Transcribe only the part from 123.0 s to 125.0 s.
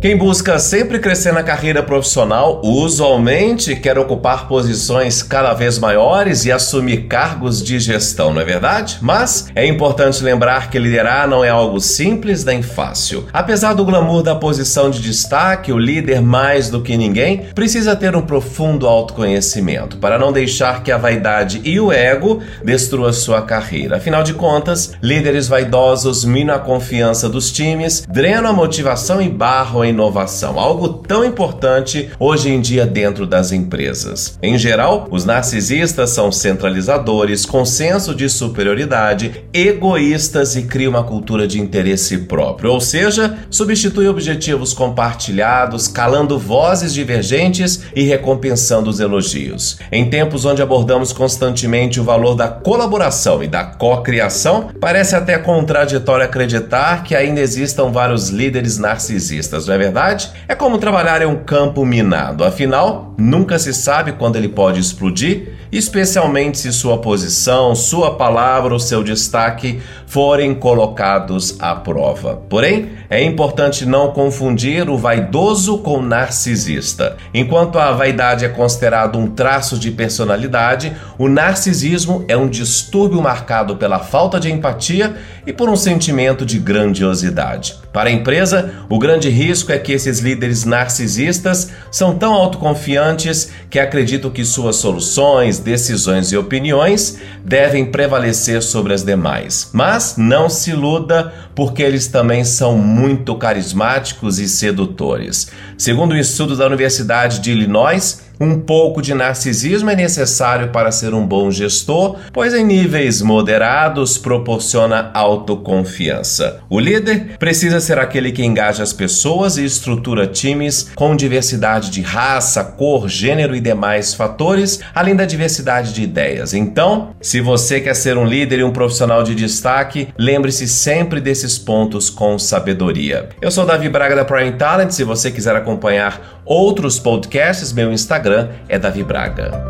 gênero e demais fatores,